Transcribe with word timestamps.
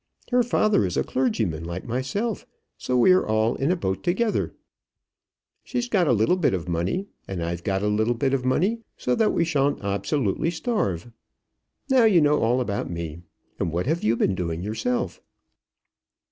Her 0.31 0.41
father 0.41 0.83
is 0.83 0.97
a 0.97 1.03
clergyman 1.03 1.63
like 1.63 1.85
myself, 1.85 2.47
so 2.75 2.97
we 2.97 3.11
are 3.11 3.23
all 3.23 3.53
in 3.53 3.69
a 3.69 3.75
boat 3.75 4.01
together. 4.03 4.55
She's 5.63 5.87
got 5.87 6.07
a 6.07 6.11
little 6.11 6.37
bit 6.37 6.55
of 6.55 6.67
money, 6.67 7.05
and 7.27 7.43
I've 7.43 7.63
got 7.63 7.83
a 7.83 7.87
little 7.87 8.15
bit 8.15 8.33
of 8.33 8.43
money, 8.43 8.79
so 8.97 9.13
that 9.13 9.31
we 9.31 9.45
shan't 9.45 9.83
absolutely 9.83 10.49
starve. 10.49 11.11
Now 11.87 12.05
you 12.05 12.19
know 12.19 12.39
all 12.39 12.61
about 12.61 12.89
me; 12.89 13.21
and 13.59 13.71
what 13.71 13.85
have 13.85 14.03
you 14.03 14.17
been 14.17 14.33
doing 14.33 14.63
yourself?" 14.63 15.21